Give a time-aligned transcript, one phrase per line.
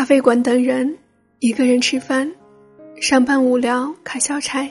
[0.00, 0.96] 咖啡馆等人，
[1.40, 2.26] 一个人吃饭，
[3.02, 4.66] 上班无聊开小差，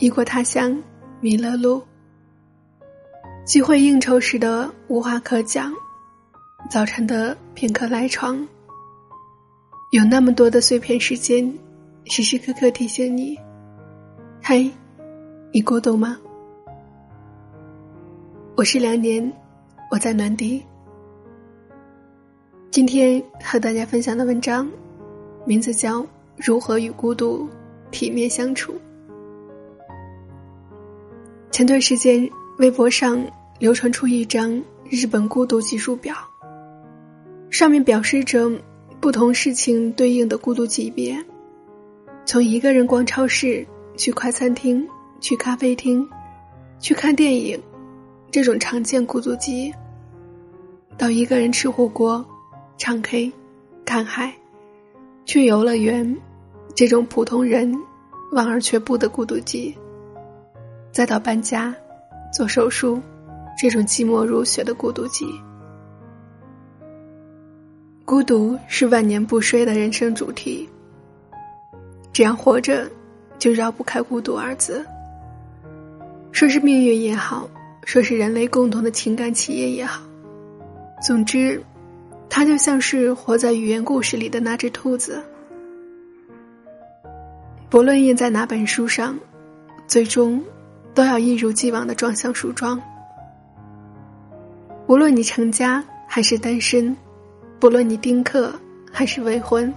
[0.00, 0.76] 异国他乡
[1.20, 1.80] 迷了路。
[3.46, 5.72] 聚会应酬时的无话可讲，
[6.68, 8.44] 早晨的片刻赖床，
[9.92, 11.48] 有那么多的碎片时间，
[12.06, 13.38] 时时刻刻提醒你：
[14.42, 14.68] 嘿，
[15.52, 16.18] 你孤独吗？
[18.56, 19.32] 我是梁年，
[19.92, 20.60] 我在暖地。
[22.74, 24.68] 今天和大家分享的文章，
[25.44, 26.00] 名字叫
[26.34, 27.48] 《如何与孤独
[27.92, 28.72] 体面相处》。
[31.52, 33.24] 前段时间，微博上
[33.60, 34.60] 流传出一张
[34.90, 36.16] 日本孤独级数表，
[37.48, 38.50] 上面表示着
[39.00, 41.16] 不同事情对应的孤独级别，
[42.24, 43.64] 从一个人逛超市、
[43.96, 44.84] 去快餐厅、
[45.20, 46.04] 去咖啡厅、
[46.80, 47.56] 去看电影
[48.32, 49.72] 这种常见孤独级，
[50.98, 52.26] 到一个人吃火锅。
[52.76, 53.32] 唱 K、
[53.84, 54.34] 看海、
[55.24, 56.16] 去游乐园，
[56.74, 57.72] 这种普通人
[58.32, 59.74] 望而却步的孤独寂；
[60.92, 61.74] 再到搬家、
[62.32, 63.00] 做手术，
[63.56, 65.24] 这种寂寞如雪的孤独寂。
[68.04, 70.68] 孤独是万年不衰的人生主题。
[72.12, 72.90] 这样活着，
[73.38, 74.84] 就绕不开孤独二字。
[76.32, 77.48] 说是命运也好，
[77.84, 80.02] 说是人类共同的情感企业也好，
[81.00, 81.62] 总之。
[82.36, 85.22] 它就像是活在寓言故事里的那只兔子，
[87.70, 89.16] 不论印在哪本书上，
[89.86, 90.42] 最终
[90.94, 92.82] 都要一如既往的撞向树桩。
[94.88, 96.96] 无论你成家还是单身，
[97.60, 98.52] 不论你丁克
[98.90, 99.72] 还是未婚，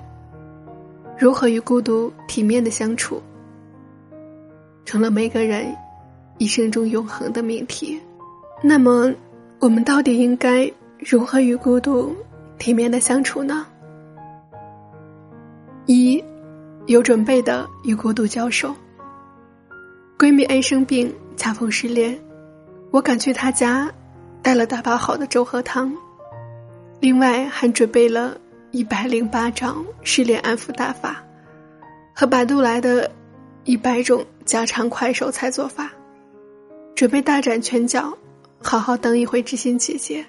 [1.16, 3.22] 如何与孤独体面的相处，
[4.84, 5.68] 成了每个人
[6.40, 8.02] 一生中永恒的命题。
[8.64, 9.14] 那么，
[9.60, 12.16] 我们到底应该如何与孤独？
[12.58, 13.66] 体面的相处呢？
[15.86, 16.24] 一，
[16.86, 18.76] 有准备的与孤独交手。
[20.18, 22.20] 闺蜜 A 生病，恰逢失恋，
[22.92, 23.90] 我赶去她家，
[24.42, 25.94] 带了大把好的粥和汤，
[27.00, 28.38] 另外还准备了
[28.72, 31.24] 一百零八招失恋安抚大法，
[32.16, 33.12] 和百度来的
[33.64, 35.92] 一百种家常快手菜做法，
[36.96, 38.18] 准备大展拳脚，
[38.60, 40.26] 好好等一回知心姐姐。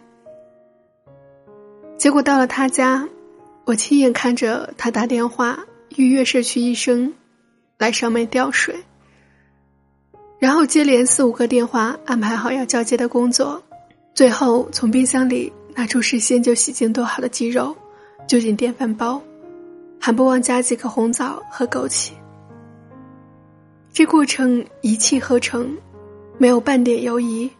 [1.98, 3.06] 结果到了他家，
[3.64, 5.58] 我亲眼看着他打电话
[5.96, 7.12] 预约社区医生
[7.76, 8.76] 来上门吊水，
[10.38, 13.60] 然后接连四五个电话安排好要交接的工作，
[14.14, 17.76] 最后从冰箱里拿出事先就洗净剁好的鸡肉，
[18.28, 19.20] 丢进电饭煲，
[19.98, 22.12] 还不忘加几颗红枣和枸杞。
[23.92, 25.76] 这过程一气呵成，
[26.38, 27.50] 没有半点犹疑。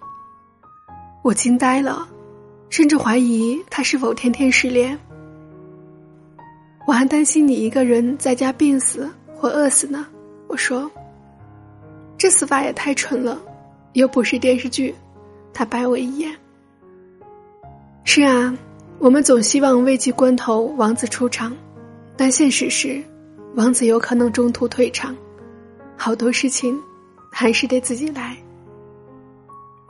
[1.25, 2.09] 我惊呆了。
[2.71, 4.99] 甚至怀疑他是否天天失恋。
[6.87, 10.07] 我还担心你一个人在家病死或饿死呢。
[10.47, 10.91] 我说，
[12.17, 13.39] 这死法也太蠢了，
[13.93, 14.95] 又不是电视剧。
[15.53, 16.35] 他白我一眼。
[18.05, 18.57] 是啊，
[18.99, 21.55] 我们总希望危急关头王子出场，
[22.17, 23.03] 但现实是，
[23.55, 25.15] 王子有可能中途退场，
[25.97, 26.81] 好多事情
[27.31, 28.37] 还是得自己来。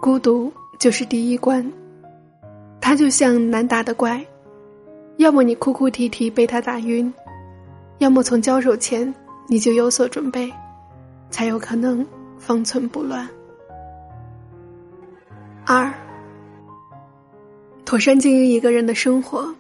[0.01, 1.65] 孤独就是第一关。
[2.81, 4.25] 他就像难打的怪，
[5.17, 7.13] 要么你哭哭啼啼被他打晕，
[7.99, 9.13] 要么从交手前
[9.47, 10.51] 你就有所准备，
[11.29, 12.07] 才有可能
[12.39, 13.29] 方寸不乱。
[15.67, 15.93] 二，
[17.85, 19.55] 妥善经营一个人的生活。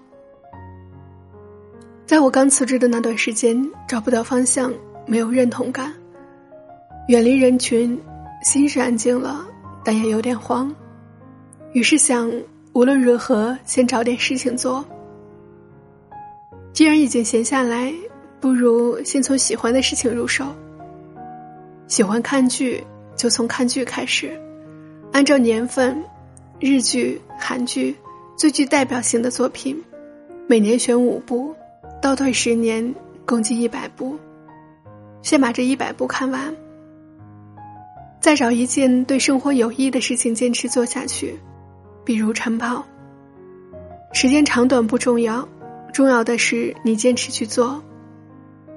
[2.06, 4.72] 在我刚辞职的那段时间，找不到方向，
[5.04, 5.92] 没有认同感，
[7.08, 8.00] 远离人群，
[8.42, 9.46] 心是安静了，
[9.84, 10.74] 但也有点慌，
[11.72, 12.32] 于是想。
[12.78, 14.84] 无论如何，先找点事情做。
[16.72, 17.92] 既然已经闲下来，
[18.38, 20.44] 不如先从喜欢的事情入手。
[21.88, 22.80] 喜欢看剧，
[23.16, 24.30] 就从看剧开始，
[25.10, 26.00] 按照年份，
[26.60, 27.96] 日剧、韩剧
[28.36, 29.76] 最具代表性的作品，
[30.46, 31.52] 每年选五部，
[32.00, 32.94] 倒退十年，
[33.26, 34.16] 共计一百部。
[35.20, 36.54] 先把这一百部看完，
[38.20, 41.36] 再找一件对生活有益的事情坚持做下去。
[42.08, 42.82] 比如晨跑，
[44.14, 45.46] 时间长短不重要，
[45.92, 47.82] 重要的是你坚持去做，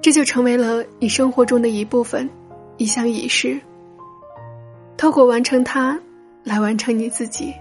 [0.01, 2.30] 这就成为了你生活中的一部分，
[2.75, 3.57] 一项仪式。
[4.98, 5.98] 透过完成它，
[6.44, 7.54] 来完成你自己。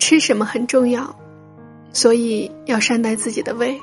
[0.00, 1.14] 吃什么很重要，
[1.92, 3.78] 所以要善待自己的胃。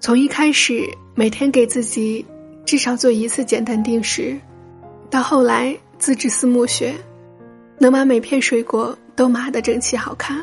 [0.00, 0.82] 从一开始
[1.14, 2.26] 每天给自己
[2.64, 4.36] 至少做一次简单定时，
[5.08, 6.92] 到后来自制思慕学。
[7.78, 10.42] 能把每片水果都码得整齐好看。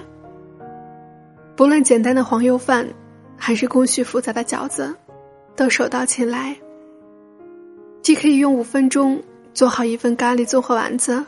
[1.56, 2.88] 不论简单的黄油饭，
[3.38, 4.94] 还是工序复杂的饺子，
[5.56, 6.56] 都手到擒来。
[8.02, 9.22] 既可以用五分钟
[9.54, 11.24] 做好一份咖喱综合丸子，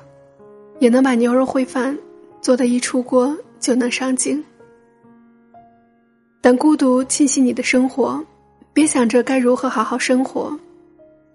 [0.79, 1.97] 也能把牛肉烩饭
[2.41, 4.43] 做得一出锅就能上镜。
[6.41, 8.23] 等孤独侵袭你的生活，
[8.73, 10.55] 别想着该如何好好生活，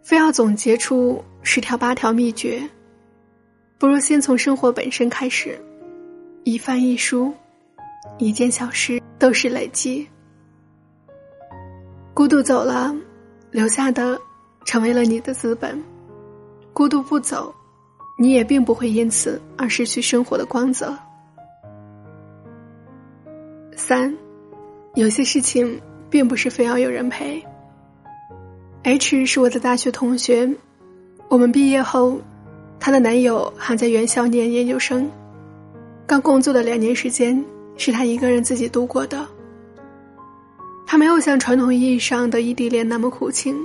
[0.03, 2.63] 非要总结出十条八条秘诀，
[3.81, 5.59] 不如先从生活本身开始，
[6.45, 7.33] 一饭一书，
[8.19, 10.07] 一件小事都是累积。
[12.13, 12.95] 孤独走了，
[13.51, 14.21] 留下的。
[14.67, 15.83] 成为了你的资本，
[16.75, 17.53] 孤独不走，
[18.19, 20.95] 你也并不会因此而失去生活的光泽。
[23.75, 24.15] 三，
[24.95, 25.81] 有些事情
[26.11, 27.43] 并不是非要有人陪。
[28.83, 30.55] H 是我的大学同学，
[31.29, 32.21] 我们毕业后，
[32.81, 35.09] 她的男友还在原校念研究生，
[36.07, 37.45] 刚工作的两年时间
[37.77, 39.25] 是她一个人自己度过的。
[40.87, 43.57] 她没有像传统意义上的异地恋那么苦情。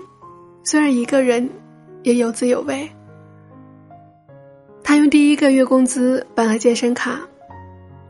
[0.64, 1.50] 虽然一个人，
[2.04, 2.88] 也有滋有味。
[4.84, 7.20] 她用第一个月工资办了健身卡，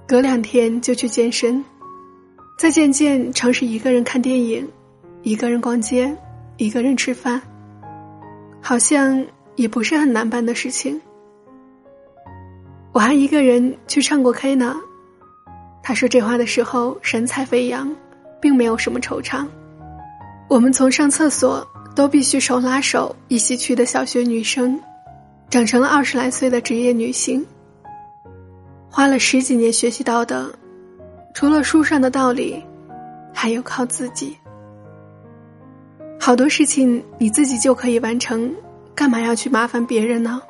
[0.08, 1.64] 隔两天就去健身，
[2.58, 4.68] 再渐渐尝试一个人看电影，
[5.22, 6.14] 一个人逛街，
[6.58, 7.42] 一个人吃饭，
[8.62, 9.26] 好像
[9.56, 11.00] 也不是很难办的事情。
[12.92, 14.76] 我还一个人去唱过 K 呢。
[15.84, 17.96] 他说这话的时候神采飞扬，
[18.42, 19.46] 并没有什么惆怅。
[20.50, 21.68] 我们从上厕所。
[21.96, 24.78] 都必须手拉手一起去的小学女生，
[25.50, 27.42] 长成了二十来岁的职业女性。
[28.92, 30.54] 花了十几年学习到的，
[31.34, 32.62] 除了书上的道理，
[33.34, 34.36] 还有靠自己。
[36.20, 38.54] 好多事情你自己就可以完成，
[38.96, 40.42] 干嘛要去麻烦别人呢？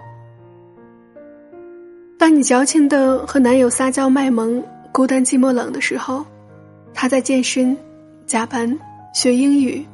[2.18, 6.24] 当你矫情的和男友撒娇卖萌、孤单寂寞冷的时候，
[6.94, 7.75] 他在健身、
[8.25, 8.77] 加班、
[9.13, 9.86] 学英语。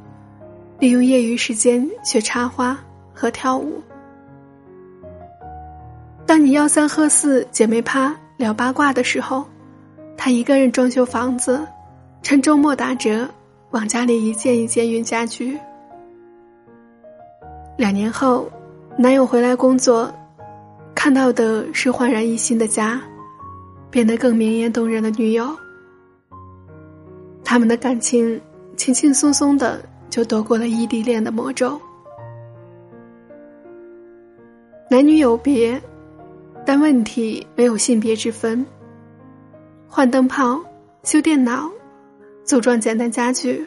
[0.78, 2.76] 利用业余时间学插花
[3.14, 3.80] 和跳舞。
[6.26, 9.44] 当你吆三喝四姐妹趴聊八卦的时候，
[10.16, 11.64] 他一个人装修房子，
[12.20, 13.28] 趁周末打折
[13.70, 15.56] 往家里一件一件运家具。
[17.82, 18.48] 两年后，
[18.96, 20.08] 男友回来工作，
[20.94, 23.02] 看到的是焕然一新的家，
[23.90, 25.50] 变得更明艳动人的女友。
[27.42, 28.40] 他们的感情
[28.76, 29.82] 轻轻松松的。
[30.08, 31.80] 就躲过了异地恋的魔咒。
[34.90, 35.80] 男女有别，
[36.66, 38.64] 但问题没有性别之分。
[39.88, 40.60] 换灯泡、
[41.02, 41.68] 修电脑、
[42.44, 43.66] 组装简单家具，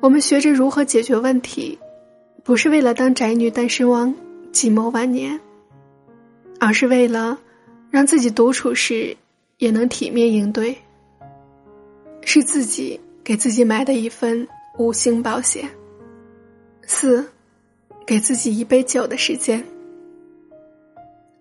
[0.00, 1.78] 我们学着如何解决问题，
[2.44, 4.14] 不是为了当宅女单身汪
[4.52, 5.40] 寂寞万年，
[6.58, 7.38] 而是为了
[7.90, 9.16] 让自己独处时
[9.58, 10.76] 也能体面应对。
[12.24, 14.46] 是自己给自己买的一份。
[14.78, 15.68] 五星保险。
[16.86, 17.28] 四，
[18.06, 19.62] 给自己一杯酒的时间。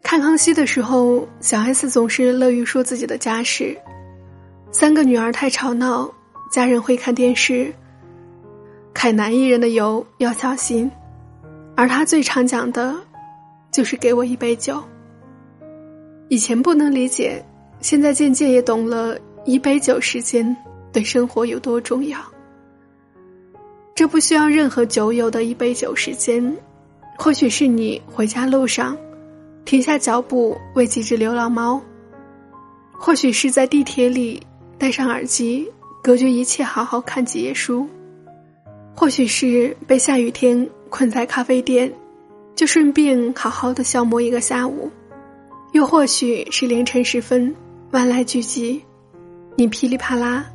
[0.03, 3.77] 看康熙的时候，小 S 总是乐于说自己的家事。
[4.69, 6.13] 三个女儿太吵闹，
[6.51, 7.73] 家人会看电视。
[9.01, 10.91] 揩男艺人的油要小心，
[11.75, 12.95] 而他最常讲的，
[13.71, 14.79] 就是给我一杯酒。
[16.27, 17.43] 以前不能理解，
[17.79, 20.55] 现在渐渐也懂了，一杯酒时间
[20.93, 22.19] 对生活有多重要。
[23.95, 26.55] 这不需要任何酒友的一杯酒时间，
[27.17, 28.95] 或许是你回家路上，
[29.65, 31.81] 停下脚步喂几只流浪猫；
[32.91, 34.39] 或许是在地铁里
[34.77, 35.67] 戴上耳机，
[36.03, 37.87] 隔绝一切好好看几页书；
[38.95, 41.91] 或许是被下雨天困在咖啡店，
[42.55, 44.89] 就顺便好好的消磨一个下午；
[45.71, 47.55] 又或许是凌晨时分，
[47.91, 48.79] 万籁俱寂，
[49.55, 50.45] 你噼里啪啦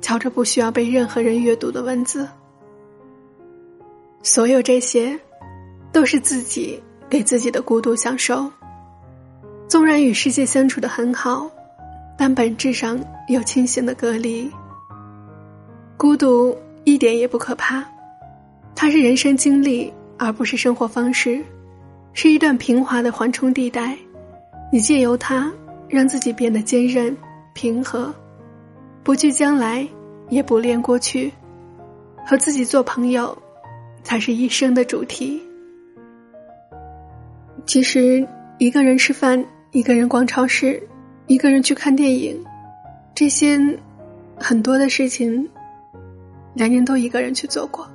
[0.00, 2.28] 敲着不需要被任何人阅读的文字。
[4.22, 5.18] 所有这些，
[5.92, 8.50] 都是自己给自己的孤独享受。
[9.66, 11.50] 纵然与世界相处的很好，
[12.16, 14.48] 但本质上有清醒的隔离。
[15.96, 16.56] 孤独
[16.86, 17.84] 一点也不可怕，
[18.76, 21.44] 它是人生经历，而不是生活方式，
[22.12, 23.96] 是一段平滑的缓冲地带。
[24.72, 25.52] 你借由它，
[25.88, 27.14] 让自己变得坚韧、
[27.54, 28.14] 平和，
[29.02, 29.84] 不惧将来，
[30.30, 31.32] 也不恋过去，
[32.24, 33.36] 和自己做朋友。
[34.04, 35.42] 才是一生的主题。
[37.66, 38.24] 其实，
[38.58, 40.80] 一个人吃饭，一个人逛超市，
[41.26, 42.40] 一个人去看电影，
[43.16, 43.58] 这些
[44.38, 45.48] 很多的事情，
[46.56, 47.86] 两人都一个人去做过。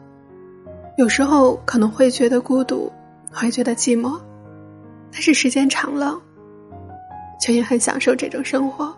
[0.98, 2.92] 有时候可能会觉得孤独，
[3.32, 4.20] 会觉得寂寞，
[5.12, 6.18] 但是时间长了，
[7.40, 8.96] 却也很享受这种生活。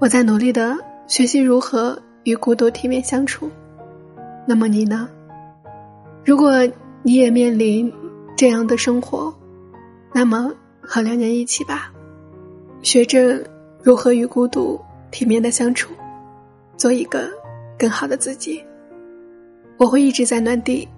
[0.00, 0.76] 我在努力的
[1.06, 3.50] 学习如何与孤独体面相处。
[4.46, 5.08] 那么你呢？
[6.24, 6.66] 如果
[7.02, 7.92] 你也面临
[8.36, 9.34] 这样的生活，
[10.14, 10.50] 那么
[10.80, 11.92] 和两年一起吧，
[12.80, 13.42] 学着
[13.82, 15.92] 如何与孤独体面的相处，
[16.76, 17.28] 做一个
[17.78, 18.62] 更好的自己。
[19.76, 20.88] 我会一直在暖地，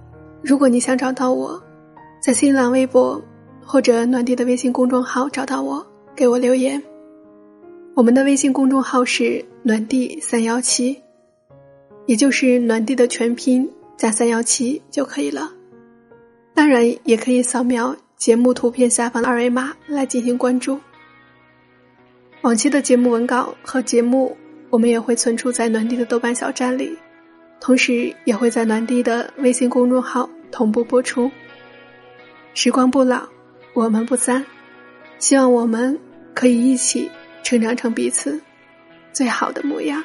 [0.42, 1.62] 如果你想找到我，
[2.20, 3.20] 在新浪微博
[3.64, 6.82] 或者暖地的微信公众号找到我，给我留言。
[7.94, 11.02] 我们的微信公众号是暖地三幺七，
[12.04, 15.50] 也就是暖地的全拼加三幺七就可以了。
[16.54, 20.78] 当然，也可以扫描节目图片下方的二维码来进行关注。
[22.42, 24.36] 往期的节目文稿和节目，
[24.70, 26.96] 我们也会存储在暖地的豆瓣小站里。
[27.58, 31.30] 同时也会在暖地的微信公众号同步播出。
[32.52, 33.26] 时光不老，
[33.72, 34.44] 我们不散。
[35.18, 35.98] 希望我们
[36.34, 37.10] 可以一起
[37.42, 38.38] 成长成彼此
[39.12, 40.04] 最好的模样。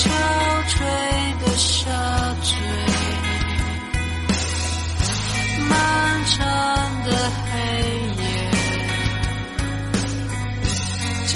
[0.00, 0.80] 憔悴
[1.40, 1.90] 的下
[2.42, 2.56] 坠，
[5.68, 5.72] 漫
[6.24, 6.40] 长
[7.04, 7.08] 的
[7.44, 7.52] 黑
[8.16, 8.24] 夜，
[11.26, 11.30] 寂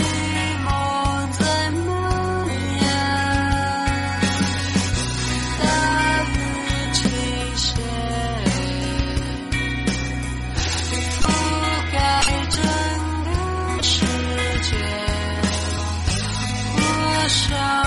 [0.64, 0.66] 寞
[1.32, 1.40] 在
[1.72, 1.86] 蔓
[2.80, 2.82] 延，
[5.60, 5.62] 大
[6.24, 6.34] 雨
[6.94, 7.02] 倾
[7.58, 7.68] 斜，
[11.20, 11.22] 覆
[11.92, 11.94] 盖
[12.48, 12.56] 整
[13.26, 13.28] 个
[13.82, 13.92] 世
[14.62, 14.72] 界，
[16.78, 16.80] 我
[17.28, 17.83] 想。